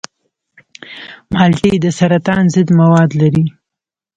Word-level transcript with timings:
مالټې 1.33 1.71
د 1.83 1.85
سرطان 1.97 2.43
ضد 2.53 2.67
مواد 2.79 3.09
لري. 3.21 3.45